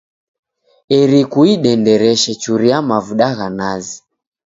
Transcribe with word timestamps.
Eri 0.99 1.21
kuidendereshe 1.31 2.31
churia 2.41 2.77
mavuda 2.89 3.27
gha 3.37 3.47
nazi. 3.57 3.97